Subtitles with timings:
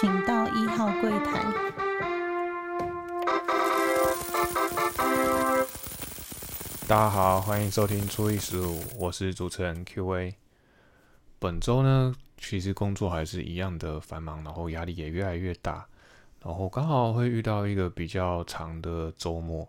[0.00, 1.40] 请到一号柜台。
[6.88, 10.34] 大家好，欢迎收听初一十五，我是主持人 Q&A。
[11.38, 15.86] 本周呢，其实工作还是一样的繁忙，然后压力也越来越大，
[16.42, 19.68] 然后刚好会遇到一个比较长的周末，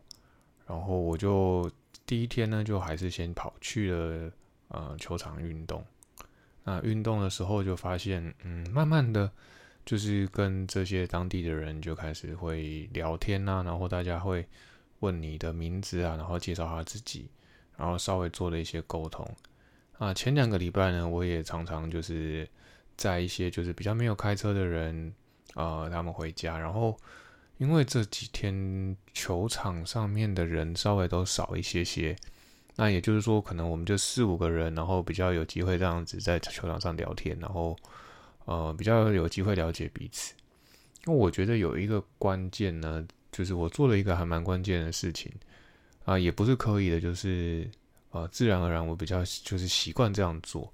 [0.65, 1.69] 然后我就
[2.07, 4.31] 第一天呢，就还是先跑去了
[4.69, 5.85] 呃球场运动。
[6.63, 9.29] 那运动的时候就发现，嗯，慢慢的
[9.85, 14.47] 就是跟这些当地的人就开始会聊天呐，然后大家会
[14.99, 17.29] 问你的名字啊，然后介绍他自己，
[17.77, 19.29] 然后稍微做了一些沟通。
[19.97, 22.47] 啊，前两个礼拜呢，我也常常就是
[22.97, 25.13] 在一些就是比较没有开车的人，
[25.53, 26.97] 呃，他们回家，然后
[27.57, 32.15] 因为这几天球场上面的人稍微都少一些些。
[32.77, 37.73] 那也就是说，可能我们就四五个人，然后比较有机会这样子在球场上聊天，然后
[38.45, 40.33] 呃比较有机会了解彼此。
[41.03, 45.31] 那我觉得有一个关键呢，就是我做了一个还蛮关键的事情
[46.05, 47.69] 啊，也不是刻意的，就是
[48.11, 50.71] 呃自然而然我比较就是习惯这样做。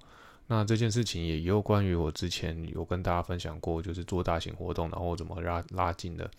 [0.48, 6.30] 那这件事情也有关于我之前有跟大家分享过，就是做大型活动，然后怎么拉拉近的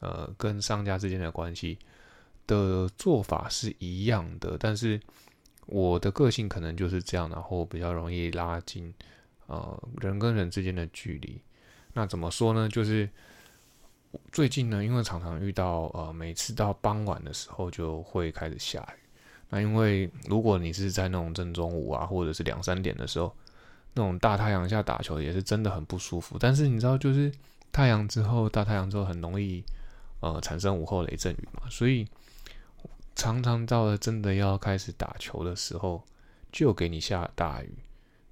[0.00, 1.78] 呃跟商家之间的关系。
[2.46, 5.00] 的做法是一样的，但是
[5.66, 8.92] 我的个性可能就是这样，然后比较容易拉近
[9.50, 11.38] 呃人跟人之间的距离。
[11.92, 12.68] 那怎么说呢？
[12.68, 13.08] 就是
[14.32, 19.00] 最近呢，因为常常遇到呃，每次到傍晚的时候就会开始下雨。
[19.50, 23.34] 那因为如果你是在那种正中午啊，或者是两三点的时候，
[23.92, 26.38] 那种大太阳下打球也是真的很不舒服。
[26.38, 27.30] 但是你知道，就是
[27.70, 29.64] 太阳之后，大太阳之后很容易
[30.20, 32.06] 呃产生午后雷阵雨嘛，所以。
[33.16, 36.02] 常常到了真的要开始打球的时候，
[36.50, 37.70] 就给你下大雨，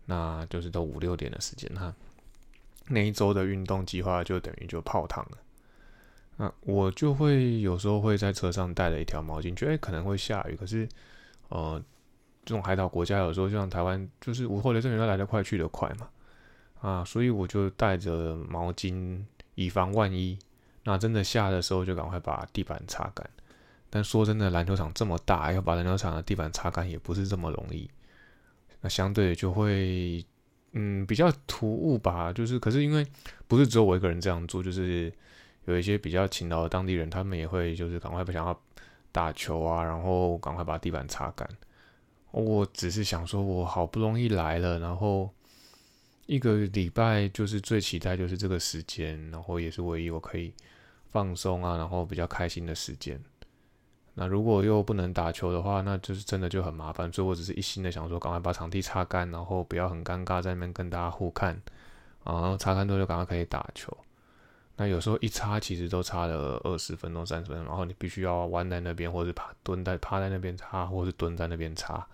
[0.08, 1.94] 那就是都五六点的时间哈。
[2.88, 5.38] 那一周的运动计划就等于就泡汤了。
[6.38, 10.88] 那我就会有时候会在车上带了一条毛巾，觉得可能会下雨，可是
[11.48, 11.82] 呃，
[12.46, 16.08] 这种海岛国家有时候就像台湾，就是午后雷阵雨来得快去得快嘛，
[16.80, 19.22] 啊，所以我就带着毛巾
[19.56, 20.38] 以防万一。
[20.84, 23.28] 那真的下的时候，就赶快把地板擦干。
[23.90, 27.90] 但说真的，篮球场这么大，要把篮球场的地板擦干也不是这么容易。
[28.80, 30.24] 那相对就会，
[30.72, 32.32] 嗯，比较突兀吧。
[32.32, 33.06] 就是，可是因为
[33.46, 35.12] 不是只有我一个人这样做，就是
[35.64, 38.60] 有一些比较勤劳的当地人，他们也会就是赶快不想要
[39.10, 41.48] 打球啊，然后赶快把地板擦干。
[42.30, 45.32] 我只是想说，我好不容易来了，然后
[46.26, 50.52] 一个礼拜就是最期待就是这个时间，然后也是唯一我可以
[51.10, 53.18] 放松啊，然后比较开心的时间。
[54.20, 57.12] 那如果又不能打球的话，那就是真的就很麻烦。
[57.12, 61.54] 所以我只是一心的想说，赶快把场地擦干，然后不要很尴尬在那边跟大家互看
[62.24, 63.96] 啊，然后擦干之后就赶快可以打球。
[64.74, 72.04] 那有时候一擦其实都擦了二十分钟、三十分钟，然后你必须要弯在那边，或者趴蹲在趴在那边擦，或者是蹲在那边擦，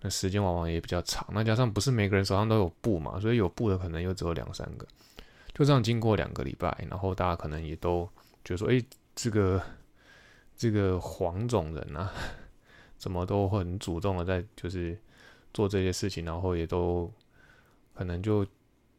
[0.00, 1.24] 那时间往往也比较长。
[1.30, 4.84] 那加上不是每个人手上都有布嘛，所以有布的可能又只有两三个。
[5.54, 8.04] 就这样经过两个礼拜，然后大家可能也都
[8.44, 8.82] 觉得说，哎，
[9.14, 9.62] 这个。
[10.56, 12.10] 这个黄种人啊，
[12.96, 14.98] 怎么都很主动的在就是
[15.52, 17.12] 做这些事情，然后也都
[17.94, 18.46] 可能就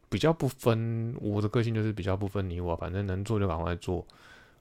[0.07, 4.05] 比较不分我的个性，就是比较不分你我，反正能做就赶快做，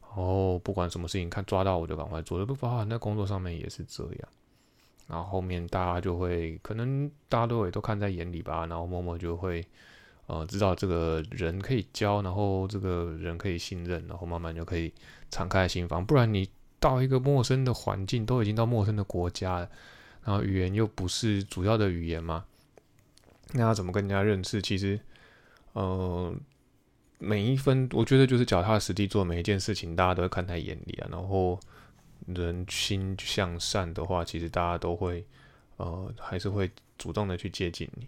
[0.01, 4.29] 然后不管什么事情看抓到我就赶快做，不包含在工作上面也是这样。
[5.07, 9.65] 然后后面大家就会可能大家都也都看在眼里吧，然后默默就会
[10.27, 14.93] 呃知道这个人可以教，然后这个人可以信任，然后慢慢就可以
[15.31, 16.49] 敞开心房，不然你。
[16.79, 19.71] 到一个陌生的环境，都已经到陌生的国家了，
[20.25, 22.45] 然后语言又不是主要的语言嘛，
[23.53, 24.61] 那要怎么跟人家认识？
[24.61, 25.01] 其实，
[25.73, 26.35] 呃，
[27.19, 31.09] 每一分，我觉得就是脚踏实地做每一件事情，大家都会看在眼里啊。
[31.11, 31.59] 然后，
[32.27, 35.25] 人心向善的话，其实大家都会，
[35.79, 38.07] 呃，还是会主动的去接近你。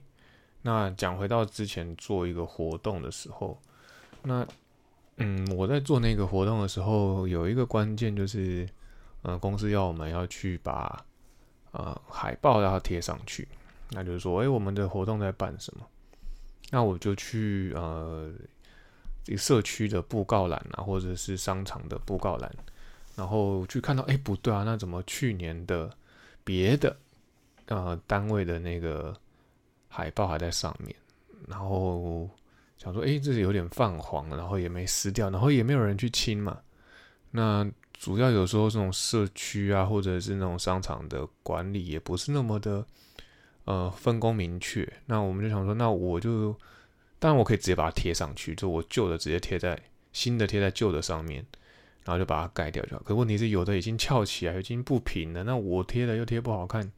[0.62, 3.60] 那讲回到之前做一个活动的时候，
[4.22, 4.46] 那。
[5.20, 8.68] 嗯，我在做那个活动的时候，有一个关键就是，
[9.22, 11.04] 呃，公司要我们要去把
[11.72, 13.48] 呃海报要贴上去，
[13.90, 15.84] 那就是说，哎，我们的活动在办什么？
[16.70, 18.30] 那我就去呃，
[19.24, 22.54] 这社区的布告栏啊，或者是商场的布告栏，
[23.16, 25.90] 然后去看到，哎，不对啊，那怎么去年的
[26.44, 26.96] 别的
[27.66, 29.12] 呃单位的那个
[29.88, 30.94] 海报还在上面？
[31.48, 32.30] 然后。
[32.88, 36.58] 想说，哎，这是有点泛黄，然后也没撕掉，然后也没有人去清嘛。
[37.30, 42.86] 那主要有时候这种社区啊，或者是那种商场的管理也不是那么的，
[43.64, 44.90] 呃，分工明确。
[45.06, 46.52] 那我们就想说，那我就
[47.18, 49.78] 当然我可以直接把它贴上去，就我旧的直接贴在
[50.12, 51.44] 新的贴在旧的上面，
[52.04, 53.02] 然后就把它盖掉就好。
[53.04, 56.90] 可问题是有的已经翘起来，已经不平了，那我贴的又贴不好看。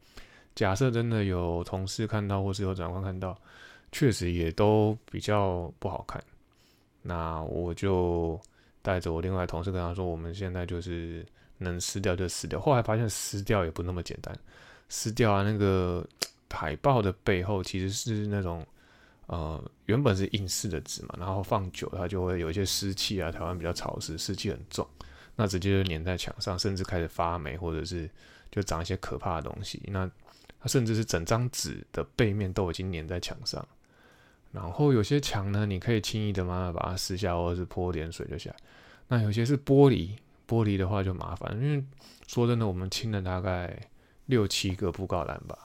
[0.53, 3.37] 假设真的有同事看到，或是有长官看到，
[3.91, 6.23] 确实也都比较不好看。
[7.01, 8.39] 那我就
[8.81, 11.25] 带着我另外同事跟他说，我们现在就是
[11.57, 12.59] 能撕掉就撕掉。
[12.59, 14.37] 后来发现撕掉也不那么简单，
[14.89, 16.05] 撕掉啊那个
[16.49, 18.65] 海报的背后其实是那种
[19.27, 24.87] 呃原本是硬式的纸嘛，然后放久它就会有一些湿气啊，台湾比较潮湿，湿气很重，
[25.35, 28.09] 那直接就粘在墙上，甚至开始发霉，或者是
[28.51, 29.81] 就长一些可怕的东西。
[29.87, 30.09] 那
[30.59, 33.67] 它甚至是整张纸的背面都已经粘在墙上，
[34.51, 38.53] 然后有些墙呢，你可以轻易的慢慢把它撕下，或者是泼点水就下。
[39.07, 41.81] 那有些是玻璃，玻璃的话就麻烦，因为
[42.27, 43.79] 说真的，我们清了大概
[44.25, 45.57] 六七个布告栏吧，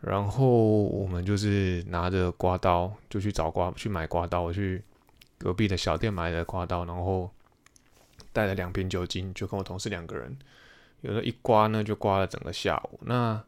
[0.00, 4.82] 然后我们就是拿着刮刀就去找刮，去买刮刀，我去
[5.36, 7.30] 隔壁的小店买的刮刀，然后
[8.32, 10.34] 带了两瓶酒精，就跟我同事两个人，
[11.02, 13.44] 有的一刮呢就刮了整个下午，那。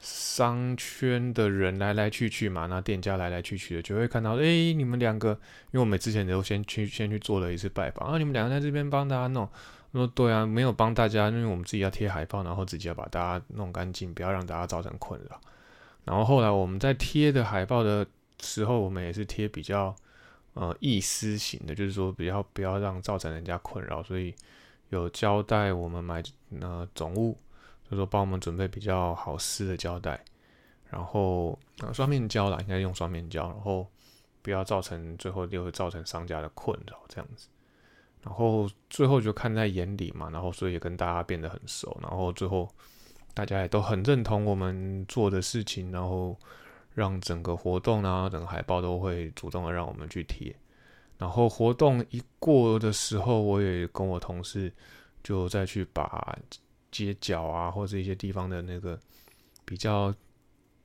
[0.00, 5.32] 商圈的人来来去去嘛，那店家来来去去的，就会看到，哎，你们两个，
[5.72, 9.46] 因为我们之前都先去先去做了一次拜访，啊，你们两个在这边帮大家弄，
[9.92, 15.38] 说对啊，没有帮大家，因为我们自己要贴海报，然后自己要把大家弄干净，不要让大家造成困扰。
[16.06, 18.06] 然后后来我们在贴的海报的
[18.40, 19.94] 时候，我们也是贴比较
[20.54, 24.34] 呃意思型的，就是说比较不要让造成人家困扰，所以
[24.88, 26.22] 有交代我们买
[26.62, 27.36] 呃总物。
[27.90, 30.22] 就说帮我们准备比较好撕的胶带，
[30.88, 31.58] 然后
[31.92, 33.84] 双面胶啦，应该用双面胶，然后
[34.42, 37.48] 不要造成最后又会造成商家的困扰这样子。
[38.22, 42.68] 然后最后就看在眼里嘛，然后所以也跟大家变得很熟，然后最后
[43.34, 46.38] 大家也都很认同我们做的事情，然后
[46.94, 50.54] 让整个活动啊，整个海报都会主动的让我们去贴。
[51.18, 54.72] 然后活动一过的时候，我也跟我同事
[55.24, 56.38] 就再去把。
[56.90, 58.98] 街角啊，或者一些地方的那个
[59.64, 60.14] 比较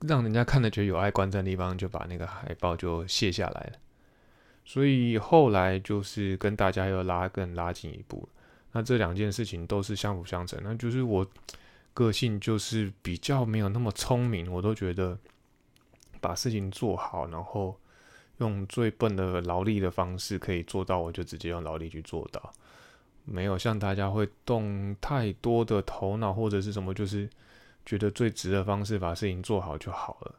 [0.02, 3.74] 让人家看的觉得有碍观瞻的地方，就把那个海报就卸下来了。
[4.64, 8.28] 所以后来就是跟大家又拉更拉近一步。
[8.72, 10.60] 那这两件事情都是相辅相成。
[10.64, 11.26] 那就是我
[11.94, 15.18] 个性就是比较没有那么聪明，我都觉得
[16.20, 17.80] 把事情做好，然后
[18.40, 22.52] 用最笨的劳力的方式可以做到，我就直接用劳力去做到。
[23.26, 27.30] 没有像大家会动太多的头脑或者是什么，就是
[27.86, 30.36] 觉得最直的方式把事情做好就好了。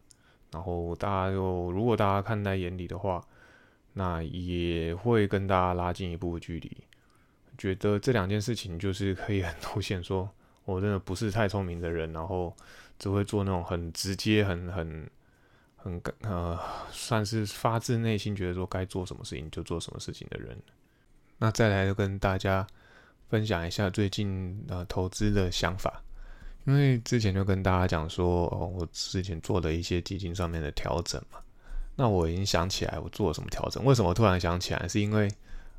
[0.53, 3.23] 然后大家又如果大家看在眼里的话，
[3.95, 6.77] 那也会跟大家拉近一步距离。
[7.59, 10.29] 觉得这两件事情就是可以很凸显，说
[10.65, 12.55] 我真的不是太聪明的人，然后
[12.99, 15.11] 只会做那种很直接、很很
[15.77, 16.59] 很呃，
[16.91, 20.57] 算是发自内心觉得说该做什么事情就做什么事情的人。
[21.39, 22.67] 那再来就跟大家
[23.29, 26.03] 分享一下最近呃投资的想法，
[26.65, 31.39] 因为之前就跟大家讲说，哦，我之前做的一些基金上面的调整嘛，
[31.95, 33.85] 那我已经想起来我做了什么调整。
[33.85, 34.89] 为什么突然想起来？
[34.89, 35.31] 是因为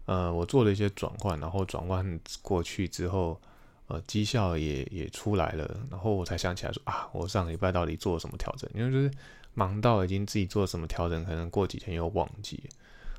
[0.05, 3.39] 呃我做了一些转换，然后转换过去之后，
[3.87, 8.69] 呃绩效也也出来了，然后我才想起来说啊，我上个礼拜到底做了什么调整？
[8.73, 9.11] 因为就是
[9.53, 12.61] 忙到已经自己做什么调整，可能过几天又忘记。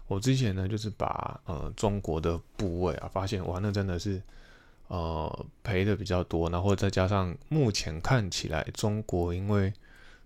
[0.08, 4.20] 我之前呢，就是把呃中国的部位啊，发现哇，那真的是
[4.88, 9.72] 呃赔的比较多，然后再加上目前看起来中国因为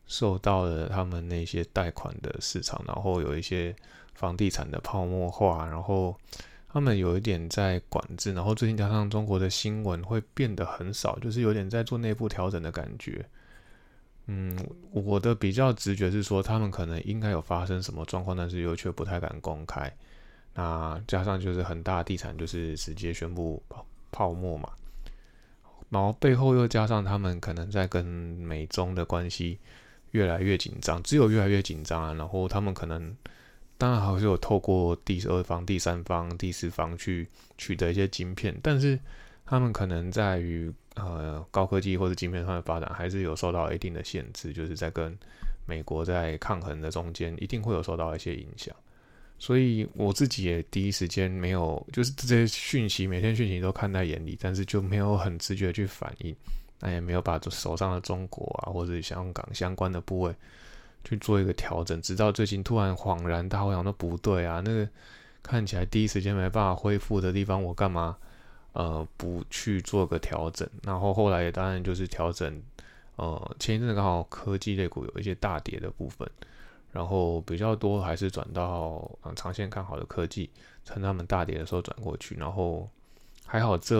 [0.07, 3.75] 受到了他们那些贷款的市场，然后有一些
[4.15, 6.17] 房地产的泡沫化，然后
[6.73, 13.27] 他们有一点在管制，然后最近加上中国的新闻会变得很少，就是有点在做内部调整的感觉。
[14.26, 14.57] 嗯，
[14.93, 19.93] 我的比较直觉是说，他们可能应该有发生什么状况，但是又却不太敢公开。
[20.55, 24.71] 那加上就是很大地产就是直接宣布泡泡沫嘛，
[25.88, 29.59] 然后背后又加上他们可能在跟美中的关系
[30.12, 32.14] 越来越紧张，只有越来越紧张啊。
[32.14, 33.17] 然后他们可能
[33.76, 37.26] 当然还是有透过第二方、第三方、第四方去
[37.59, 38.99] 取得一些晶片，但是
[39.52, 40.73] 他们可能在于。
[40.94, 45.18] 呃，高科技或者晶片上的发展还是有受到一定的限制，就是在跟
[45.64, 48.76] 美国在抗衡的中间，一定会有受到一些影响。
[49.38, 56.37] 所以我自己也第一时间没有，就是这些讯息，每天讯息都看在眼里，但是就没有很直觉去反应，
[56.78, 60.35] 那也没有把手上的中国啊或者香港相关的部位
[61.04, 64.87] 去做一个调整，直到最近突然恍然大悟，想说不对啊，那个
[65.42, 68.14] 看起来第一时间没办法恢复的地方，我干嘛？
[68.73, 72.62] 呃，不去做个调整，然后后来也当然就是调整。
[73.17, 76.26] 呃，前一阵刚好科技类股有一些大跌的部分，
[76.91, 80.49] 然后比较多还是转到嗯长线看好的科技，
[80.85, 82.88] 趁他们大跌的时候转过去，然后
[83.45, 83.95] 还好这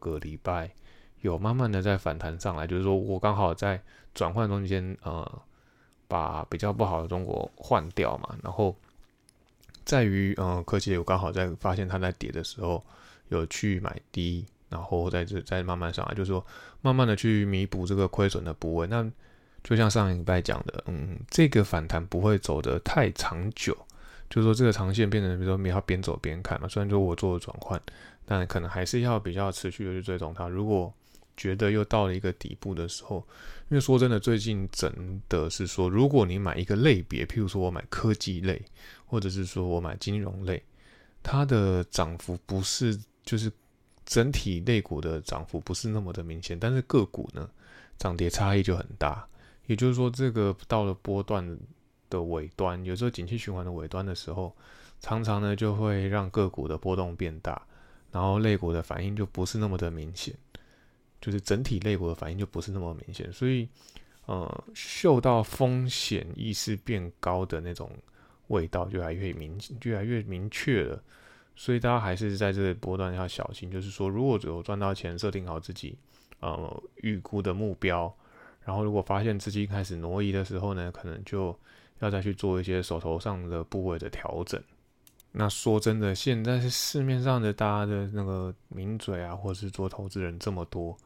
[0.00, 0.70] 个礼拜
[1.20, 3.80] 有慢慢的在反弹上来，就是说我刚好在
[4.14, 5.42] 转换中间呃
[6.08, 8.74] 把比较不好的中国换掉嘛，然后
[9.84, 12.82] 在于嗯科技我刚好在发现它在跌的时候
[13.36, 16.44] 有去买低，然后在这再慢慢上来，就是说
[16.80, 19.10] 慢慢的去弥补这个亏损的部位，那。
[19.66, 23.74] 就像上一礼拜讲的，嗯，这个反弹不会走得太长久，
[24.28, 26.68] 就是说这个长线变成，比如说你要边走边看嘛。
[26.68, 27.80] 虽然说我做了转换，
[28.26, 30.48] 但可能还是要比较持续的去追踪它。
[30.48, 30.92] 如果
[31.34, 33.26] 觉得又到了一个底部的时候，
[33.70, 38.60] 因为说真的，最近真的是说，如果你买一个类别，譬如说我买科技类，
[39.06, 40.62] 或者是说我买金融类，
[41.22, 43.50] 它的涨幅不是就是
[44.04, 47.48] 整体类股的涨幅不是那么的明显，但是个股呢，
[47.98, 49.26] 涨跌差异就很大。
[49.66, 51.58] 也就是说，这个到了波段
[52.10, 54.54] 的尾端，有时候景气循环的尾端的时候，
[55.00, 57.66] 常常呢就会让个股的波动变大，
[58.12, 60.34] 然后类股的反应就不是那么的明显，
[61.18, 63.66] 就是整体类股的反应就不是那么明显，所以，
[64.26, 67.90] 呃，嗅到风险意识变高的那种
[68.48, 71.02] 味道就越来越明，越来越明确了。
[71.56, 75.96] 所以大家还是在这个波段要小心，就是说，如果有赚到钱，设定好自己
[76.40, 78.12] 呃预估的目标。
[78.64, 81.54] 然后，如果发现资金开始挪移的时候呢，可能就
[81.98, 84.58] 要再去做一些手头上的部位的调整。
[85.32, 90.96] 那说真的，现在是市面上的大家的那个名嘴啊，或者是做投资人这么多，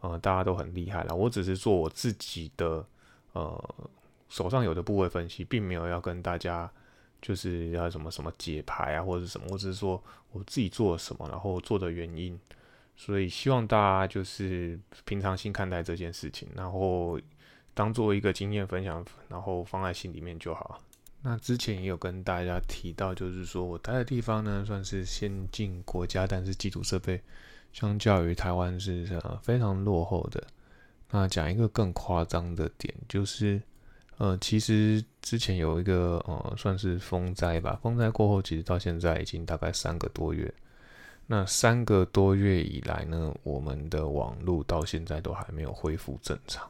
[0.00, 1.16] 呃，大家都很厉害了。
[1.16, 2.86] 我只是做我自己的
[3.32, 3.74] 呃
[4.28, 6.70] 手上有的部位分析，并没有要跟大家
[7.20, 12.38] 就是要什么什么解牌啊，或者什么，我只是说我自己做了什么，然后做的原因。
[12.96, 17.18] 所以希望大家就是平常心看待这件事情，然后
[17.72, 20.78] 当做一个经验分享，然后放在心里面就好。
[21.22, 27.20] 那之前也有跟大家提到，就是说我待的地方呢算是先进国家，但是基础设备
[27.72, 30.46] 相较于台湾是呃非常落后的。
[31.10, 33.60] 那讲一个更夸张的点，就是
[34.20, 40.52] 呃其实之前有一个呃算是风灾吧，风灾过后其实到现在已经大概三个多月。
[41.26, 46.68] 那三个多月以来呢，我们的网络到现在都还没有恢复正常。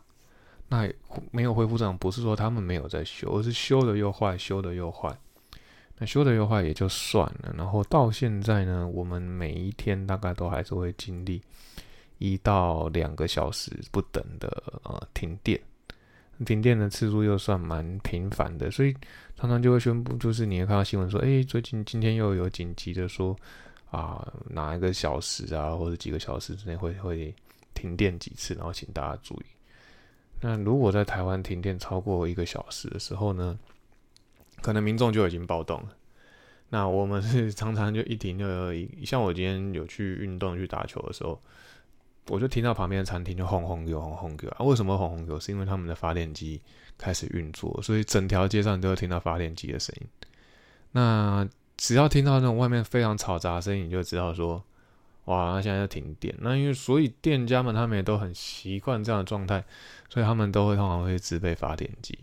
[0.69, 0.89] 那
[1.33, 5.13] 没有恢复正常，不是说他们没有在修，而是修的又坏，修的又坏。
[5.99, 11.43] 那修的又坏也就算了，然后到现在呢，我们每一天大概都还是会经历
[12.19, 15.61] 一到两个小时不等的呃停电，
[16.45, 18.95] 停电的次数又算蛮频繁的，所以
[19.37, 23.37] 常常就会宣布，就是你会看到新闻说，哎，最近今天又有紧急的说。
[23.91, 27.35] 啊，哪一个小时啊，或者几个小时之内会会
[27.75, 28.55] 停电几次？
[28.55, 29.45] 然后请大家注意。
[30.41, 33.59] 那如果在台湾停电超过一个小时的时候呢，
[34.63, 35.89] 可能民众就已经暴动了。
[36.69, 41.43] 那我们是 常常就一停就一，像我今天有去运动去打球的时候，
[42.31, 44.65] 我就听到旁边的餐厅就轰轰有轰轰有啊。
[44.65, 45.39] 为什么轰轰有？
[45.41, 46.61] 是因为他们的发电机
[46.97, 50.07] 开始运作，所以整条街上都会听到发电机的声音。
[50.93, 54.63] 那只要听到那种外面非常嘈杂的声音，你就知道说，
[55.25, 56.35] 哇，那现在要停电。
[56.39, 59.65] 那因为所以店家们他们也都很习惯这样的状态，
[60.09, 62.19] 所以他们都会通常会自备发电机。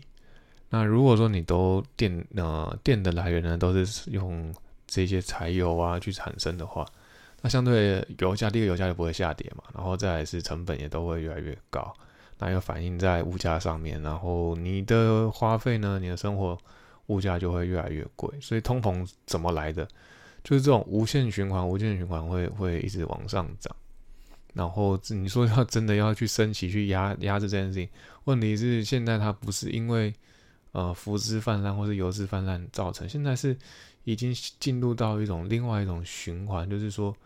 [0.70, 4.54] 那如果说你都电呃电的来源呢都是用
[4.86, 6.86] 这些柴油啊去产生的话，
[7.40, 11.94] 那相对油价第一个油价就不会下跌嘛，然后再来是成本也都会越来越高，
[12.38, 16.58] 那又反映在物价上面，然后你的花费呢，你的生活。
[17.08, 19.88] 物价就会越来越贵，所以通膨怎么来的？
[20.44, 23.74] 就是这种无限循环，无限循环会会一直往上涨。
[24.52, 27.88] 然后你说要真的要去升级去压压制这件事情，
[28.24, 30.12] 问题是现在它不是因为
[30.72, 33.56] 呃浮资泛滥或是油资泛滥造成，现在是
[34.04, 34.30] 已经
[34.60, 37.16] 进入到一种另外一种循环，就是说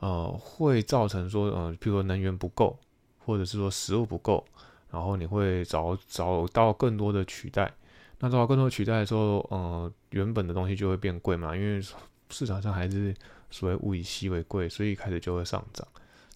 [0.00, 2.78] 呃会造成说呃，譬如说能源不够，
[3.18, 4.44] 或者是说食物不够，
[4.90, 7.72] 然后你会找找到更多的取代。
[8.18, 11.80] 那找到更多取代的时候，呃，原本的东西就会变贵嘛，因为
[12.28, 13.14] 市场上还是
[13.50, 15.86] 所谓物以稀为贵，所以开始就会上涨。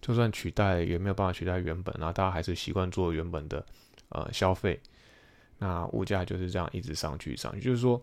[0.00, 3.64] 就算取代也没有办法取代原本，然后大家还是习惯做原本的
[4.08, 4.80] 呃消费，
[5.58, 7.60] 那物价就是这样一直上去上去。
[7.60, 8.02] 就是说，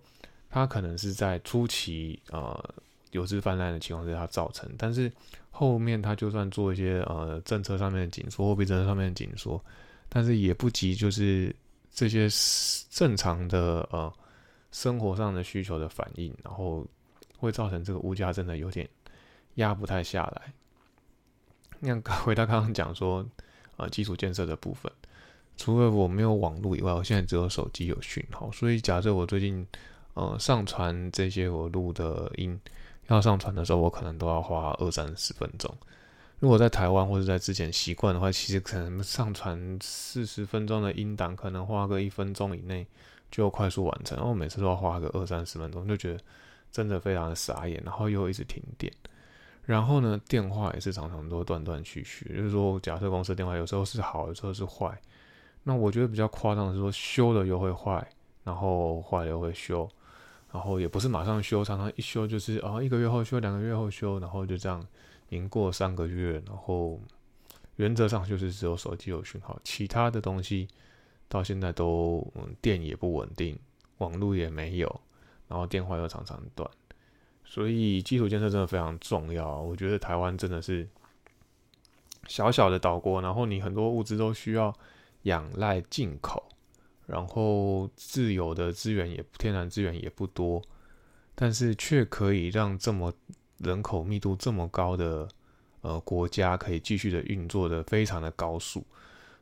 [0.50, 2.63] 它可能是在初期呃
[3.12, 5.12] 有资泛滥的情况之下造成，但是
[5.50, 9.63] 后面它就算做一些呃政策上面的紧缩，货币政策上面的紧缩，
[10.10, 11.56] 但是也不及就是。
[11.94, 12.30] 这些
[12.89, 14.12] 正常的呃
[14.72, 16.88] 生活上的需求的反应，然后
[17.38, 18.88] 会造成这个物价真的有点
[19.56, 20.53] 压不太下来。
[21.82, 23.27] 那回到刚刚讲说，
[23.75, 24.89] 呃，基础建设的部分，
[25.58, 28.50] 除了我没有网络以外，我现在只有手机有讯号。
[28.53, 29.68] 所以假设我最近
[30.13, 32.58] 呃上传这些我录的音
[33.13, 35.74] 要上传的时候，我可能都要花二三十分钟。
[36.39, 42.86] 如果在台湾或者在之前习惯的话，其实可能上传四十分钟的音档，可能花个一分钟以内
[43.30, 44.18] 就快速完成。
[44.18, 46.20] 然后每次都要花个二三十分钟，就觉得
[46.72, 47.80] 真的非常的傻眼。
[47.86, 48.91] 然后又一直停电。
[49.63, 52.34] 然后呢，电话也是常常都断断续续。
[52.36, 55.00] 就是说，假设公司电话有时候是好，有时候是坏。
[55.63, 58.06] 那我觉得比较夸张的是说，修了又会坏，
[58.44, 59.88] 然后坏了又会修，
[60.51, 64.86] 然后也不是马上修，常常一修就是啊一个月后修，两个月后修，然后就这样
[65.29, 66.43] 赢过三个月。
[66.46, 67.00] 然后
[67.77, 70.67] 原则上就是只有手机有讯号，其他的东西
[71.29, 72.25] 到现在都
[72.62, 73.58] 电也不稳定，
[74.00, 75.01] 网络也没有，
[75.48, 76.70] 然后电话又常常断。
[77.46, 79.60] 所以基础建设真的非常重要。
[79.62, 80.88] 我觉得台湾真的是
[82.27, 84.74] 小小的岛国，然后你很多物资都需要
[85.24, 86.43] 仰赖进口，
[87.12, 90.62] 然后自有的资源也天然资源也不多，
[91.36, 93.12] 但是却可以让这么
[93.58, 95.27] 人口密度这么高的
[95.82, 98.82] 呃国家可以继续的运作的非常的高速。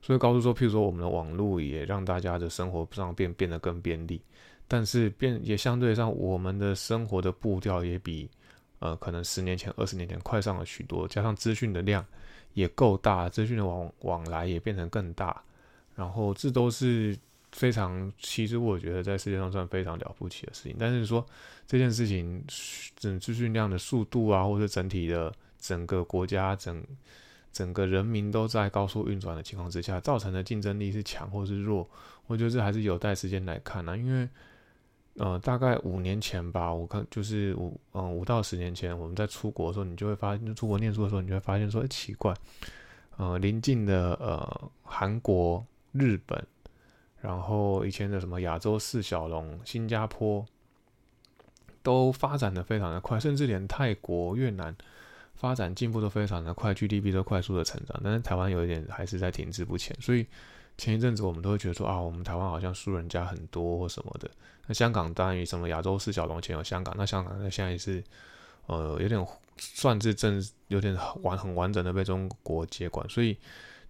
[0.02, 4.20] 所以高速说，譬如说我们的网络也让大家的生活上变变得更便利。
[4.68, 8.28] 但是变也相对上，我们的生活的步调也比
[8.80, 11.08] 呃可能十年前、二十年前快上了许多。
[11.08, 12.04] 加上资讯的量
[12.54, 15.40] 也够大，资讯的往往来也变成更大。
[15.96, 17.16] 然后这都是
[17.52, 20.76] 非常，其实我觉得在世界上算非常了不起的事情。
[20.80, 21.26] 但是说
[21.68, 22.44] 这件事情，
[22.96, 26.84] 整资讯量的速度啊，或者整体的整个国家整
[27.52, 31.90] 整个人民都在高速运转的情况之下，造成的竞争力是强或是弱，
[32.28, 34.28] 我觉得这还是有待时间来看呢，因为。
[35.16, 42.34] 呃，大概五年前吧，我看就是五嗯五到十年前，我们在出国的时候，你就会发现，出国念书的时候，你就会发现说，奇怪，
[43.18, 46.42] 呃，临近的呃韩国、日本，
[47.22, 50.46] 然后以前的什么亚洲四小龙、新加坡，
[51.84, 54.76] 都发展的非常的快，甚至连泰国、越南
[55.36, 60.26] 发展进步都非常的快，GDP 都快速的成长，但是台湾有一点还是在停滞不前，所以。
[60.78, 64.32] 前一阵子我们都会觉得说啊，我们台湾好像输人家很多或什么的。
[64.66, 68.02] 那香港当然以什么亚洲四小龙前有香港，那香港那现在是
[68.66, 69.28] 呃有点
[69.58, 73.38] 算是正有点完很完整的被中国接管，所以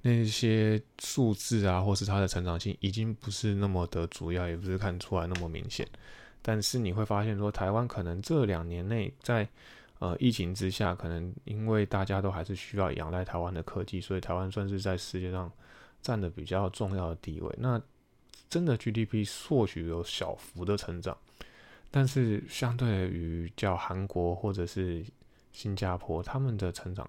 [0.01, 5.87] 那些数字啊或是它的成长性已经不是那么的主要，也不是看出来那么明显。
[6.41, 9.47] 但是你会发现说，台湾可能这两年内在
[9.99, 15.51] 呃疫情之下，可能因为大家都还是需要仰赖台湾的科技，所以台湾算是在世界上。
[16.01, 17.77] 占的比较重要的地位，那
[18.49, 21.17] 真的 GDP 或许有小幅的成长，
[21.91, 25.03] 但是相对于叫韩国或者是
[25.51, 27.05] 新加坡，他们的成长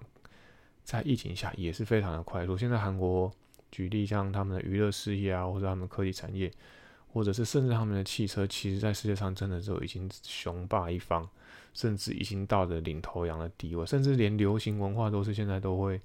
[0.83, 2.57] 在疫情下也是非常的快速。
[2.57, 3.31] 现在韩国
[3.71, 6.51] 举例，像他们的娱乐事业啊，或者他们科技产业，
[7.13, 11.27] 或者是甚至他们的汽车，其实在世界上真的就已经雄霸一方，
[11.73, 15.99] 甚至已经到了领头羊的地位，甚至连流行文化都是现在都会。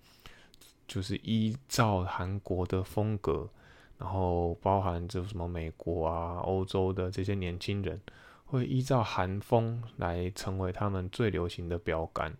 [0.89, 3.51] 就是依照韩国的风格，
[3.99, 8.01] 然后包含这什么美国啊、欧洲的这些年轻人，
[8.45, 12.33] 会依照韩风来成为他们最流行的标杆。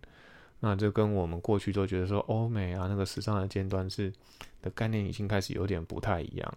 [0.59, 4.11] 那这跟我们过去都觉得说欧美啊那个时尚的尖端是
[4.61, 6.53] 的概念已经开始有点不太一样。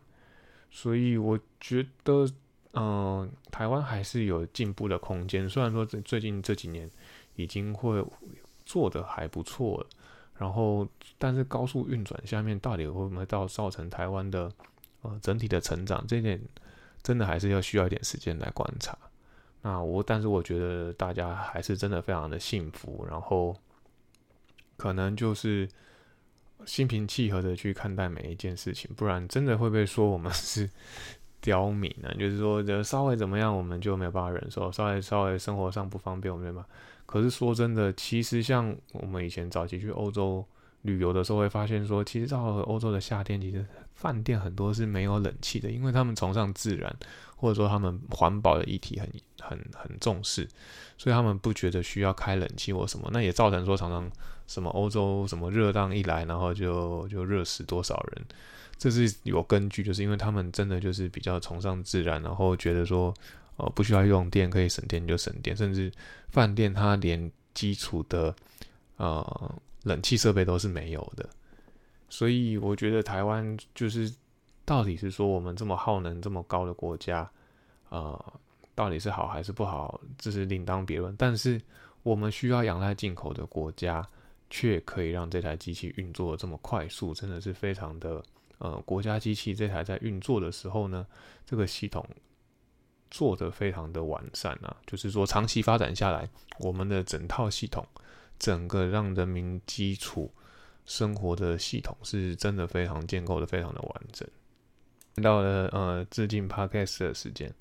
[0.70, 2.26] 所以我觉得，
[2.74, 5.48] 嗯，台湾还是有进步的空间。
[5.48, 6.88] 虽然说最近这几年
[7.36, 8.04] 已经会
[8.64, 9.86] 做的还不错了。
[10.38, 14.50] 然后，但是高速运转下面到底会不会到造成台湾的
[15.02, 16.02] 呃整体的成长？
[16.06, 16.40] 这点
[17.02, 18.96] 真的还是要需要一点时间来观察。
[19.60, 23.54] 那我，但是我觉得大家还是真的非常的幸福，然后
[24.80, 25.68] 可能就是
[26.64, 30.70] 心平气和的去看待每一件事情，不然真的会被说我们 是
[31.42, 32.10] 刁民呢。
[32.18, 36.70] 就是说，稍微怎么样，我们就没有办法忍受；稍微稍微生活上不方便，我们没办法。
[37.04, 40.42] 可是说真的，其实像我们以前早期去欧洲
[40.82, 43.64] 旅游的时候，会发现说，其实到欧洲的夏天，其实
[43.94, 46.94] 饭店很多是没有冷气的，因为他们崇尚自然，
[47.36, 49.08] 或者说他们环保的议题很
[49.40, 50.48] 很很重视，
[50.96, 53.08] 所以他们不觉得需要开冷气或什么。
[53.12, 54.10] 那也造成说，常常
[54.46, 58.24] 什么欧洲什么热浪一来，然后就就热死多少人，
[58.78, 63.14] 这是有根据，就是因为他们真的就是比较崇尚自然，然后觉得说。
[63.56, 65.92] 呃，不需要用电，可以省电就省电，甚至
[66.30, 68.34] 饭店它连基础的
[68.96, 71.28] 呃冷气设备都是没有的，
[72.08, 74.12] 所以我觉得台湾就是
[74.64, 77.30] 到底是说我们这么耗能这么高的国家，
[77.88, 78.32] 呃，
[78.74, 81.14] 到底是好还是不好，这是另当别论。
[81.16, 81.60] 但是
[82.02, 84.06] 我们需要仰赖进口的国家，
[84.48, 88.22] 却可以让这台机器运作这么快速，真的是非常的
[88.58, 91.06] 呃国家机器这台在运作的时候呢，
[91.46, 92.06] 这个系统
[93.10, 97.86] 做得非常的完善啊，就是说长期发展下来，我们的整套系统，
[98.40, 100.32] 整个让人民基础
[100.84, 104.28] 生活的系统是真的非常建构的非常的完整。
[105.22, 107.54] 到了呃致敬 Podcast 的时间。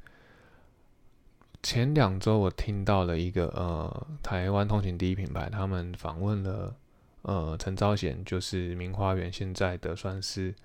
[1.61, 6.73] 前两周我听到了一个呃台湾通勤第一品牌，他们访问了
[7.23, 10.55] 呃陈昭贤，就是明花园现在的算是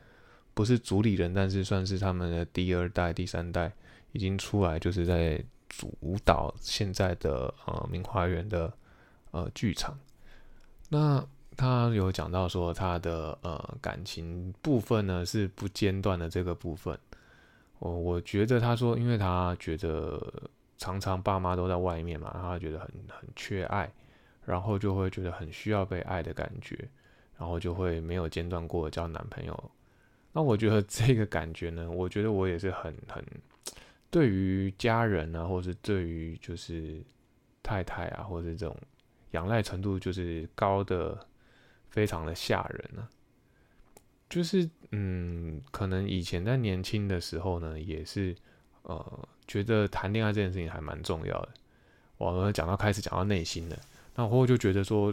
[0.55, 3.73] 不是主理人，但是算是他们的第二代、第三代
[4.13, 5.93] 已经出来，就是在主
[6.25, 8.73] 导现在的呃明花园的
[9.35, 9.99] 呃剧场。
[10.89, 11.23] 那
[11.55, 16.99] 他有讲到说他的呃感情部分呢是不间断的这个部分，
[17.79, 20.51] 我我觉得他说，因为他觉得。
[20.77, 23.91] 常常爸妈都在外面嘛，他觉得很很缺爱，
[24.45, 26.77] 然后就会觉得很需要被爱的感觉，
[27.39, 29.71] 然后就会没有间断过交男朋友。
[30.33, 33.25] 那我觉得这个感觉呢，我觉得我也是很很
[34.11, 37.01] 对于家人啊，或者对于就是
[37.63, 38.77] 太太啊，或者这种
[39.35, 41.27] 仰赖程度就是高的，
[41.91, 43.07] 非常的吓人啊。
[44.29, 48.35] 就是嗯，可能以前在年轻的时候呢，也是
[48.83, 49.29] 呃。
[49.47, 51.51] 觉得谈恋爱这件事情还蛮重要的。
[52.17, 53.79] 我们讲到开始讲到内心的，
[54.15, 55.13] 那我就觉得说，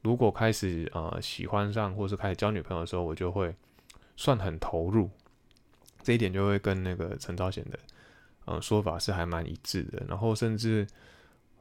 [0.00, 3.52] 如果开始呃喜欢上，或是开始交女朋友的时候，我就会
[4.16, 5.10] 算很投入。
[6.04, 7.76] 这一点就会跟那个陈昭贤的
[8.44, 10.04] 呃说法是还蛮一致的。
[10.06, 10.86] 然后甚至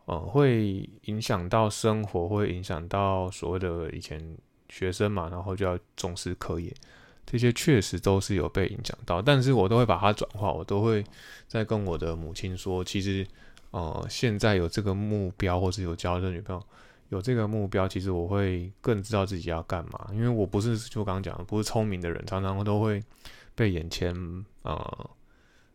[0.07, 4.19] 呃会影响到生活，会影响到所谓的以前
[4.67, 6.73] 学生嘛，然后就要重视课业。
[7.29, 11.03] 这些确实都是有被影响到，但是我都会把它转化，我都会
[11.45, 13.27] 在跟我的母亲说，其实，
[13.71, 16.63] 呃，现在有这个目标，或是有交的女朋友，
[17.09, 23.03] 有这个目标，其实我会更知道自己要干嘛，因为我不是就刚刚讲的，不是聪明的人，常常都会
[23.53, 24.15] 被眼前
[24.61, 25.09] 呃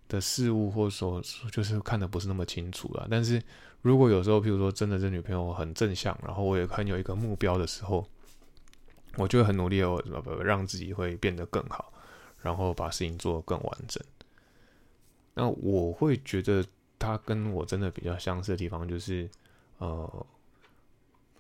[0.09, 3.07] 的事物，或者说就是看的不是那么清楚了。
[3.11, 3.43] 但是
[3.83, 8.07] 如果有时候，譬如说真的这女朋友很正向，然后我也很有一个目标的时候。
[9.19, 11.93] 我就会很努力的，让自己会变得更好，
[12.41, 14.03] 然后把事情做得更完整。
[15.35, 16.65] 那我会觉得
[16.99, 19.29] 他跟我真的比较相似的地方，就是
[19.77, 20.27] 呃，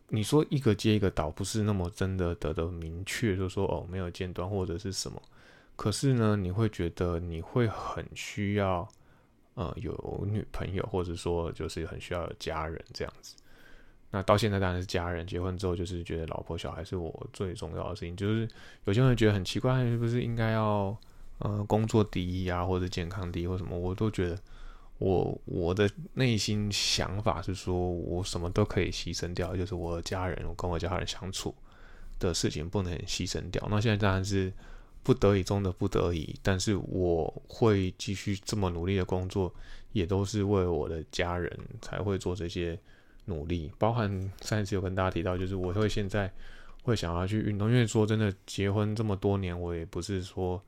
[0.08, 5.22] 你说一个接一个倒，不是那么真的得的明确，就说哦没有间断或者是什么。
[5.74, 8.86] 可是呢，你会觉得你会很需要
[9.54, 13.34] 呃有女朋友，或者说就是很需要有家人这样子。
[14.10, 18.14] 那到现在当然是家人结婚之后，就是觉得老婆小孩是我最重要的事情。
[18.14, 18.46] 就是
[18.84, 20.94] 有些人觉得很奇怪，是不是应该要
[21.38, 23.74] 呃工作第一啊，或者健康第一或什么？
[23.78, 24.38] 我都觉得
[24.98, 31.54] 我我的内心想法是说，我什么都可以牺牲掉，就是我的家人，我跟我家人相处
[32.18, 33.66] 的事情不能牺牲掉。
[33.70, 34.52] 那现在当然是
[35.02, 39.54] 不得已中的不得已，但是我会继续这么努力的工作，
[39.92, 42.78] 也都是为我的家人才会做这些。
[43.26, 46.28] 努力，包含上一次有跟大家提到，就是我会现在
[46.82, 50.60] 会想要去运动，因为说真的，结婚这么多年，我也不是说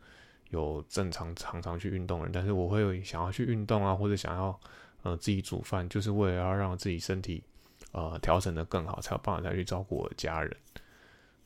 [0.50, 4.56] 有正常常常去运动的人，但是我会想要去运动啊，或者想要
[5.02, 7.42] 呃自己煮饭，就是为了要让自己身体
[7.90, 10.56] 呃调整的更好，才有办法再去照顾我的家人。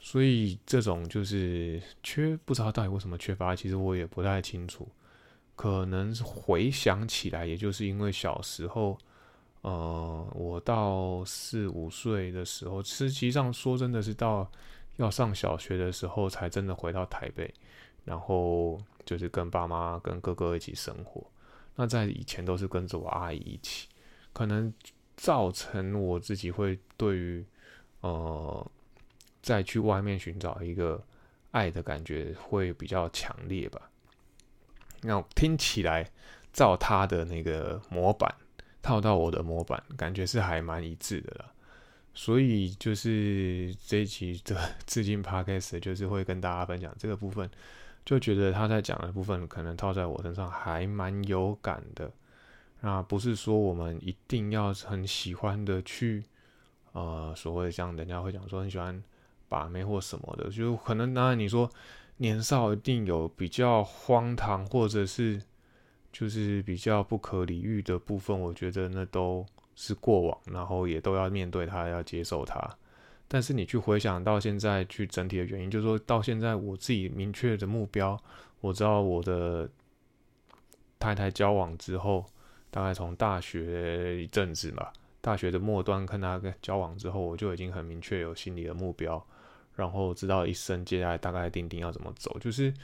[0.01, 4.89] 所以这种就是缺，不知道到底为什么缺乏，其实我也不太清楚，
[5.57, 8.99] 可能回想起来，也就是因为小时候。
[9.63, 14.49] 呃，我到四五岁的时候，实际上说真的是到
[14.99, 17.53] 要上小学的时候，才真的回到台北，
[18.05, 21.27] 然后就是跟爸妈、跟哥哥一起生活。
[21.75, 23.89] 那在以前都是跟着我阿姨一起，
[24.33, 24.73] 可能
[25.17, 27.45] 造成我自己会对于
[28.01, 28.71] 呃
[29.43, 31.05] 再去外面寻找一个
[31.51, 33.91] 爱的感觉会比较强烈吧。
[35.03, 36.11] 那听起来
[36.53, 38.35] 照他的那个模板。
[38.81, 41.53] 套到我的模板，感觉是还蛮一致的了。
[42.15, 47.51] 所以就是这一期的致敬 podcast，就是会跟大家分享这个部分，
[48.05, 52.11] 就觉得他在讲的部分，可能套在我身上还蛮有感的。
[52.81, 56.25] 那不是说我们一定要很喜欢的去，
[56.93, 59.03] 呃，所谓像人家会讲说很喜欢
[59.49, 61.71] 把妹或什么的，就可能当然你说
[62.19, 65.41] 年少一定有比较荒唐，或者是。
[66.11, 69.45] 就是比较不可理喻的部分，我觉得那都
[69.77, 72.59] 是过往，然后也都要面对它，要接受它。
[73.29, 78.19] 但是你去回想到现在，去整体的原因，就是说到现在我自己明确的目标，
[78.63, 79.69] 我知道我的
[80.99, 82.25] 太太交往之后，
[82.71, 89.25] 大概从大学一阵子吧，大学的末端跟她交往之后，我就已经很明确有心里的目标，
[89.79, 92.75] 然后知道一生接下来大概定定要怎么走，就是。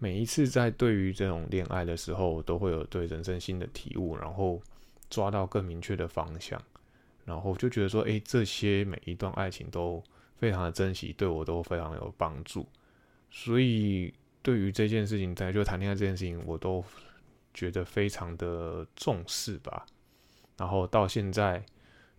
[0.00, 4.62] 每一次在对于这种恋爱的时候，都会有对人生新的体悟，然后
[5.10, 6.62] 抓到更明确的方向，
[7.24, 10.00] 然后就觉得说，诶，这些每一段爱情都
[10.36, 12.64] 非常的珍惜，对我都非常有帮助。
[13.32, 16.84] 所以对于这件事情，在就谈恋爱这件事情，我都
[17.52, 19.84] 觉得非常的重视吧。
[20.56, 21.60] 然后到现在，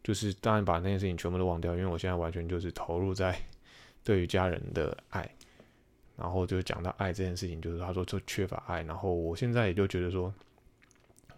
[0.03, 3.41] 就是当然把那件事情全部都忘掉，因为我现在完全就是投入在
[4.03, 5.29] 对于家人的爱。
[6.17, 8.81] 然后就讲到爱这件事情，就是他说就缺乏爱。
[8.83, 10.33] 然后我现在也就觉得说，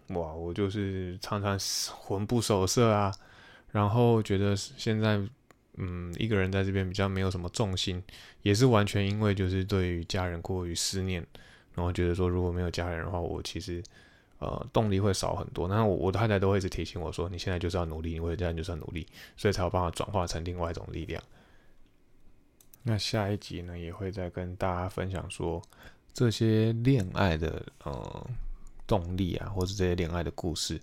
[0.08, 1.56] 哇，我就是常常
[1.96, 3.14] 魂不守舍啊。
[3.70, 5.22] 然后觉得现在，
[5.76, 8.02] 嗯，一个人在这边比较没有什么重心，
[8.42, 11.24] 也是完全因为就是对于家人过于思念，
[11.76, 13.80] 然后觉得说如果没有家人的话，我其实
[14.40, 15.68] 呃动力会少很多。
[15.68, 21.22] 那我我太太都会一直提醒我说，你现在就是要努力，你为了家人就是要努力，所以才有办法转化成另外一种力量。
[22.84, 25.62] 那下一集呢，也会再跟大家分享说
[26.12, 28.30] 这些恋爱的呃
[28.86, 30.80] 动力啊，或者这些恋爱的故事，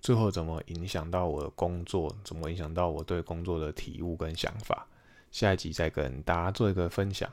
[0.00, 4.86] 最后怎么影响到我的工作，怎么影响到我对工作的体悟跟想法。
[5.32, 7.30] 下一集再跟大家做一个分享。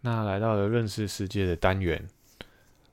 [0.00, 2.08] 那来到了认识世界的单元，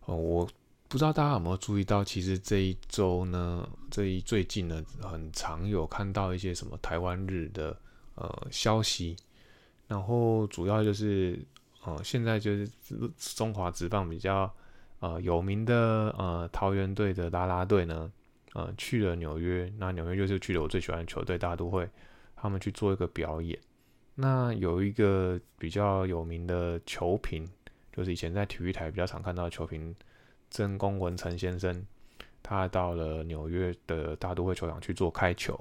[0.05, 0.45] 哦，我
[0.89, 7.77] 不知道大家有没有注意到，其实这一周呢，这一最近呢，很常有看到一些什么台湾日的
[8.15, 9.15] 呃消息。
[9.93, 11.39] 然后主要就是，
[11.85, 12.67] 呃，现在就是
[13.35, 14.51] 中华职棒比较
[15.01, 18.11] 呃有名的呃桃园队的啦啦队呢，
[18.53, 21.87] 呃去了纽约，那纽约就是去了我最喜欢的球队大都会，
[22.35, 23.55] 他们去做一个表演。
[24.15, 27.47] 那有一个比较有名的球评，
[27.95, 29.95] 就是以前在体育台比较常看到的球评
[30.49, 31.85] 曾公文成先生，
[32.41, 35.53] 他到了纽约的大都会球场去做开球。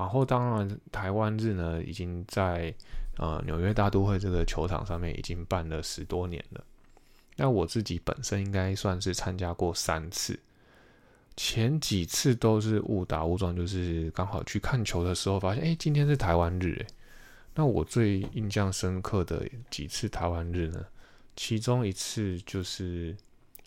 [0.00, 2.74] 然后当然台湾日呢，已经在。
[3.16, 6.64] 呃，纽约大都会这个球场上面已经办了十多年了。
[7.36, 10.40] 那我自己本身应该算是参加过三次，
[11.36, 16.86] 前几次都是误打误撞，就是刚好去看球的时候发现，哎，今天是台湾日，哎。
[17.54, 20.82] 那我最印象深刻的几次台湾日呢？
[21.36, 23.14] 其中一次就是，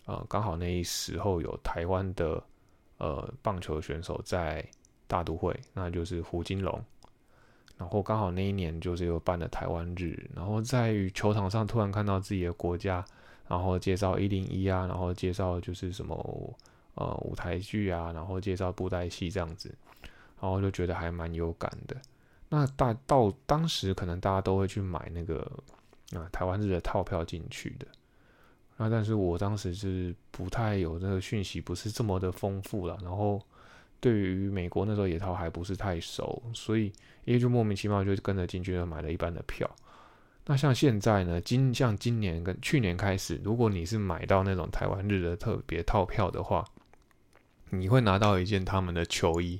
[0.06, 2.42] 呃，刚好那一时候有台湾的
[2.98, 4.66] 呃棒球选手在
[5.14, 6.82] 大都会，那就是胡金龙。
[7.78, 13.04] 然后刚好那一年就是又办了台湾日，然后在球场上突然看到自己的国家，
[13.46, 16.56] 然后介绍一零一啊，然后介绍就是什么
[16.96, 19.72] 呃舞台剧啊，然后介绍布袋戏这样子，
[20.40, 21.96] 然后就觉得还蛮有感的。
[22.48, 25.48] 那大到当时可能大家都会去买那个
[26.12, 27.86] 啊台湾日的套票进去的，
[28.76, 33.40] 那但是我当时是不太有那个讯息，不是这么的丰富了，然后。
[34.00, 36.92] 对于美国那时候野套还不是太熟，所以
[37.24, 39.68] 也就莫名其妙就跟着进去买了一般的票。
[40.46, 46.62] 那像现在呢，今像今年跟去年开始，如果你是买到那种台湾日的特别套票的话，
[47.70, 49.58] 你会拿到一件他们的球衣，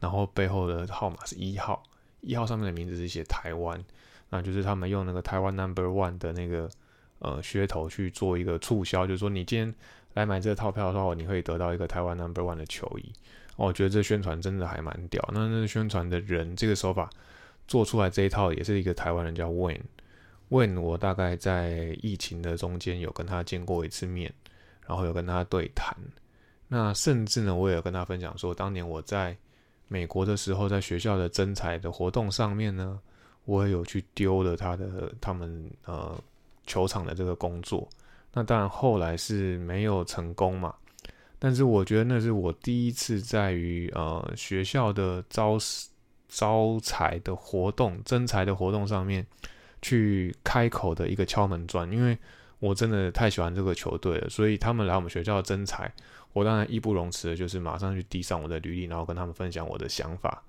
[0.00, 1.82] 然后背后的号码是一号，
[2.22, 3.84] 一号上面的名字是写台湾，
[4.30, 6.70] 那就是他们用那个台湾 Number One 的那个
[7.18, 9.74] 呃噱头去做一个促销，就是说你今天
[10.14, 13.12] 来买这个套票的话，你会得到一个台湾 Number One 的球衣。
[13.56, 15.22] 我觉得这宣传真的还蛮屌。
[15.32, 17.08] 那那宣传的人，这个手法
[17.68, 19.80] 做出来这一套，也是一个台湾人叫 Win。
[20.48, 24.32] Win，我大概在疫情的中间有跟他见过一次面，
[24.86, 25.96] 然后有跟他对谈。
[26.68, 29.36] 那甚至呢，我也有跟他分享说，当年我在
[29.88, 32.98] 美国的时候，在学校的征才的活动上面呢，
[33.44, 36.18] 我也有去丢了他的他们呃
[36.66, 37.88] 球场的这个工作。
[38.32, 40.74] 那当然后来是没有成功嘛。
[41.44, 45.58] 但是我觉得那是我第一次在于呃学校的招
[46.28, 49.26] 招财的活动、征才的活动上面
[49.82, 52.16] 去开口的一个敲门砖，因为
[52.60, 55.92] 我真的太喜欢这个球队了，所以他们来我们学校征才，
[56.32, 60.44] 我当然义不容辞的就是马上去递上我的履历，然后跟他们分享我的想法，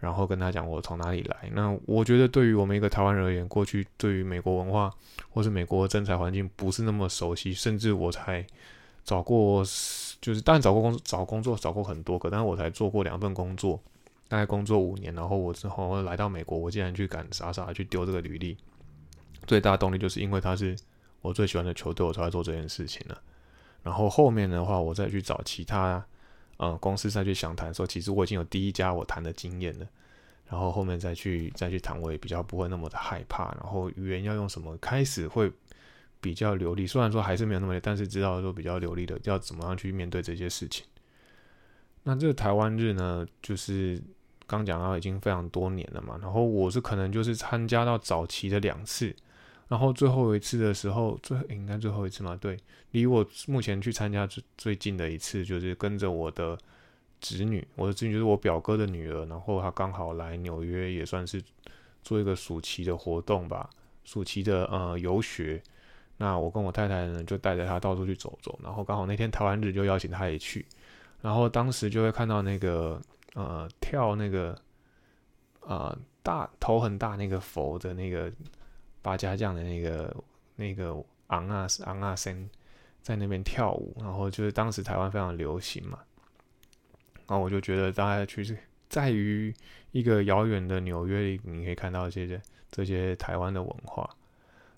[0.00, 1.48] 然后跟他讲我从哪里来。
[1.52, 4.90] 那我觉得对于我们一个台湾人而言，过去对于美国文化
[5.30, 8.44] 或是美国征才环境不是那么熟悉，甚至我才
[9.04, 9.62] 找过。
[10.24, 13.78] 就是当然找过工找工作找过很多个，但是我才做过两份工作，
[14.26, 18.56] 大概工作五年，然后我之后来到美国，我竟然去敢傻傻去丢这个履历，
[19.46, 20.74] 最大动力就是因为他是
[21.20, 23.20] 我最喜欢的球队，我才会做这件事情了。
[23.82, 26.02] 然后后面的话，我再去找其他
[26.56, 29.86] 呃公司再去详谈，说其实我已经有第一家我谈的经验了，
[30.48, 35.52] 然后后面再去再去谈，我也比较不会那么的害怕，然后语言要用什么，开始会。
[36.24, 40.86] 比较流利，虽然说还是没有那么，但是知道说比较流利的要怎么样去面对这些事情。
[42.04, 44.00] 那这个台湾日呢，就是
[44.46, 49.14] 刚讲到已经非常多年了嘛，然后我是可能就是参加到早期的两次，
[49.68, 52.56] 然然后最后一次的时候，最应该最后一次嘛，对，
[52.92, 56.56] 离我目前去参加最最近的一次，就是跟着我的
[57.20, 61.42] 侄女，我的侄女就是我表哥的女儿，然后她刚好来纽约，也算是
[62.04, 63.68] 做一个暑期的活动吧，
[64.04, 65.60] 暑期的呃游学。
[66.16, 70.64] 那我跟我太太呢，就带着她到处去走走，然后刚好那天台湾日就邀请她也去，
[71.20, 73.00] 然后当时就会看到那个
[73.34, 74.56] 呃跳那个
[75.60, 78.32] 呃大头很大那个佛的那个
[79.02, 80.16] 八家将的那个
[80.54, 80.96] 那个
[81.26, 82.48] 昂啊昂啊森
[83.02, 85.98] 在那边跳舞，然后就是当时台湾非常流行嘛，
[87.26, 88.56] 然后我就觉得大家去
[88.88, 89.52] 在于
[89.90, 94.08] 一个遥远的纽约里，你可以看到这些这些台湾的文化。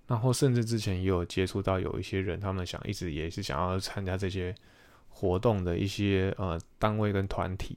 [0.06, 4.54] 然后甚至之前也有接触到有一些人，他们想一直也是想要参加这些
[5.08, 7.76] 活动的一些呃单位跟团体，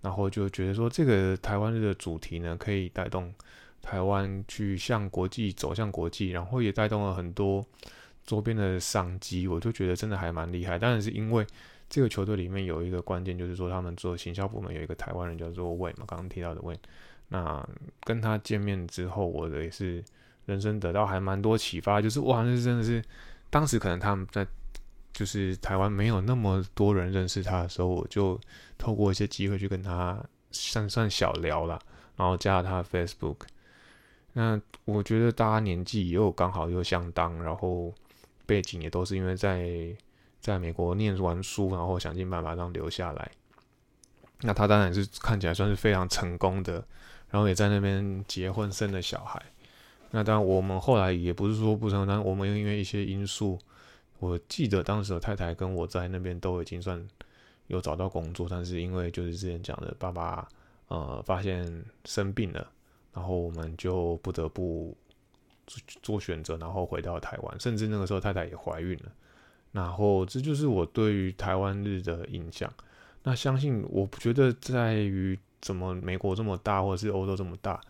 [0.00, 3.32] 然后就觉得说这个台湾日的主题呢，可以带动
[3.80, 7.64] 台湾去向国际走向国际，然后也带动了很多
[8.26, 10.76] 周边的商机，我就觉得真的还蛮厉害。
[10.76, 11.46] 当然是因为
[11.88, 16.76] 这个球队里面有一个关键，就是说他们做行销部门有一个台湾人叫做魏嘛，刚刚提到的魏，
[17.28, 17.64] 那
[18.02, 20.02] 跟他见面之后，我的也是。
[20.46, 23.02] 人生得到还蛮多启发，就是哇，那真的是
[23.50, 24.46] 当时可能他们在
[25.12, 28.40] 就是台湾没有那么多人认识他的时候，我就
[28.78, 31.78] 透过一些机会去跟他算算小聊了，
[32.16, 33.36] 然后加了他的 Facebook。
[34.32, 37.92] 那我觉得大家年纪又刚好又相当，然后
[38.46, 39.68] 背景也都是因为在
[40.40, 43.30] 在美国念完书，然后想尽办法让留下来。
[44.42, 46.74] 那他当然是看起来算是非常成功的，
[47.28, 49.42] 然后也在那边结婚生了小孩。
[50.12, 53.58] 那当然，我们后来也不是说不成，但我们因为一些因素，
[54.18, 57.06] 我记得当时的太太跟我在那边都已经算
[57.68, 60.48] 有找到工作，但是因为就是之前讲的，爸爸
[60.88, 62.68] 呃发现生病了，
[63.14, 64.96] 然后我们就不得不
[65.66, 69.12] 做做选择，然后回到台湾，甚至那个时候太太也怀孕了，
[69.70, 72.68] 然后这就是我对于台湾日的印象。
[73.22, 77.80] 那相信我觉得在于怎么美国这么大，或者是欧洲这么大。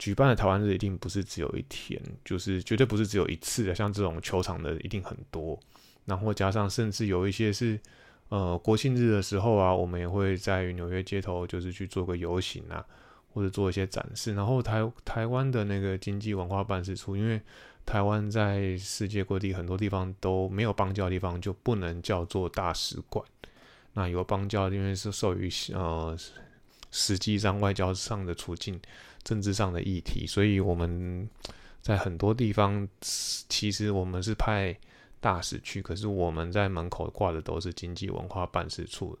[0.00, 3.74] 举办的台湾日一定不是只有一天，就是绝对不是只有一次的。
[3.74, 5.60] 像这种球场的一定很多，
[6.06, 7.78] 然后加上甚至有一些是，
[8.30, 12.82] 呃，国庆日的时候啊，我们也会在纽约街头就是去做个游行啊，
[13.34, 14.32] 或者做一些展示。
[14.32, 17.38] 然后台台湾的那个经济文化办事处，因为
[17.84, 23.22] 台湾在世界各地很多地方都没有邦教的地方，就不能叫做大使馆。
[23.92, 26.16] 那有邦教，因为是受于呃
[26.90, 28.80] 实际上外交上的处境。
[29.22, 31.28] 政治上的议题，所以我们
[31.80, 34.74] 在很多地方，其实我们是派
[35.20, 39.18] 大使去，可是我们在门口挂的都是经济文化办事处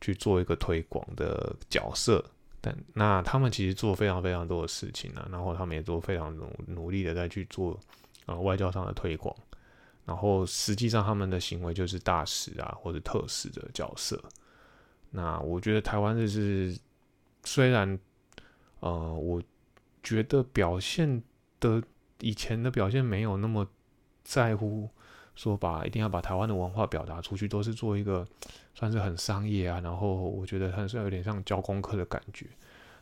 [0.00, 2.24] 去做一个推广的角色。
[2.60, 7.78] 但那他们其实做非常非常多的事情呢，然后他们也做非常努努力的在去做
[8.26, 9.34] 呃外交上的推广，
[10.04, 14.22] 然后实际上他们的行为就是大使啊或者特使的角色。
[15.10, 16.76] 那我觉得台湾日是
[17.44, 17.98] 虽然。
[18.80, 19.42] 呃，我
[20.02, 21.22] 觉得表现
[21.60, 21.82] 的
[22.20, 23.66] 以前的表现没有那么
[24.24, 24.88] 在乎，
[25.34, 28.26] 说把一定要把台湾的文化表达出去，都是做一个
[28.74, 29.80] 算是很商业啊。
[29.80, 32.46] 然后我觉得它是有点像教功课的感觉。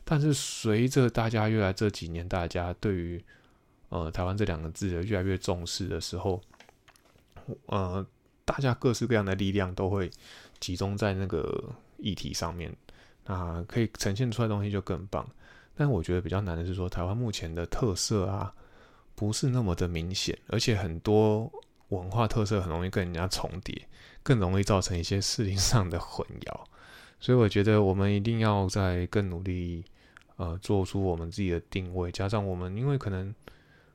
[0.04, 3.22] 但是随着大家越来这几年，大家对于
[3.88, 6.40] 呃台湾这两个字越来越重视的时候，
[7.66, 8.06] 呃，
[8.44, 10.10] 大家各式各样的力量都会
[10.60, 12.74] 集中在那个议题上面，
[13.24, 15.28] 那可以呈现出来东西就更棒。
[15.76, 18.54] 但我觉得比较难的是说，台湾目前的特色啊，
[19.14, 21.52] 不是那么的明显，而且很多
[21.90, 23.86] 文化特色很容易跟人家重叠，
[24.22, 26.60] 更容易造成一些事情上的混淆。
[27.20, 29.84] 所以我觉得我们一定要在更努力，
[30.36, 32.10] 呃，做出我们自己的定位。
[32.10, 33.34] 加上我们，因为可能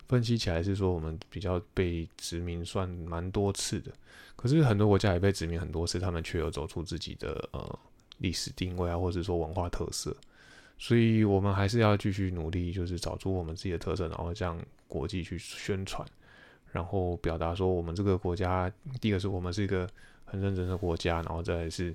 [0.08, 3.92] 分析起来是说，我们比较被殖民算蛮多次的，
[4.36, 7.80] 可是很多国家也被殖民很多次，他们却有走出自己的呃
[8.20, 10.16] 历史定位啊，或者说文化特色。
[10.84, 16.04] 所以，我们还是要继续努力，就是找出我们自己的特色，然后向国际去宣传，
[16.72, 18.68] 然后表达说，我们这个国家，
[19.00, 19.88] 第一个是我们是一个
[20.26, 21.94] 很认真的国家，然后再是，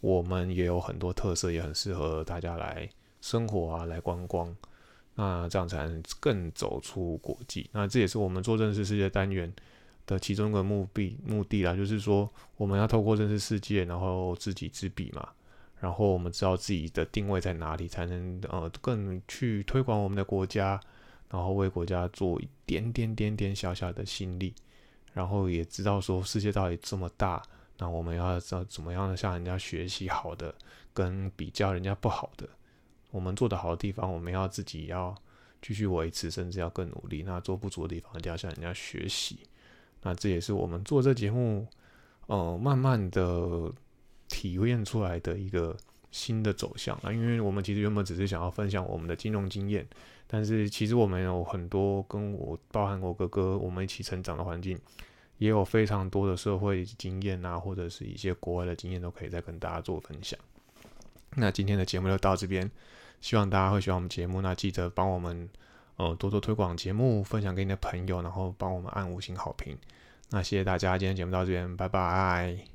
[0.00, 2.88] 我们也有很多特色，也很适合大家来
[3.20, 4.56] 生活啊，来观光，
[5.16, 7.68] 那这样才能更走出国际。
[7.72, 9.52] 那这也是我们做认识世界单元
[10.06, 15.28] 的其中一个目的目的啦，就是说，我们要透过认识世界，然后知己知彼嘛。
[15.84, 20.80] 然后我们知道自己的定位在哪里，才能呃更去推广我们的国家，
[21.28, 24.54] 然后为国家做一点点点点小小的心力，
[25.12, 27.42] 然后也知道说世界到底这么大，
[27.76, 30.54] 那我们要知道怎么样的向人家学习好的，
[30.94, 32.48] 跟比较人家不好的，
[33.10, 35.14] 我们做的好的地方，我们要自己要
[35.60, 37.22] 继续维持，甚至要更努力。
[37.24, 39.40] 那做不足的地方，一定要向人家学习。
[40.00, 41.68] 那这也是我们做这节目，
[42.26, 43.70] 呃，慢慢的
[44.34, 45.76] 体验出来的一个
[46.10, 47.12] 新的走向啊。
[47.12, 49.86] 因为我们其实原本只是想要分享我们的金融经验，
[50.26, 54.76] 但是其实我们有很多跟我，包含我哥哥，我们一起成长的环境。
[55.38, 60.38] 也有非常多的社会经验啊，或者是一些国外的经验，都可以再跟大家做分享。
[61.34, 62.70] 那今天的节目就到这边，
[63.20, 64.40] 希望大家会喜欢我们节目。
[64.40, 65.48] 那记得帮我们
[65.96, 69.76] 呃多多推广节目，分享给你的朋友，然后帮我们按五星好评。
[70.30, 72.73] 那谢谢大家，今天节目到这边，拜拜。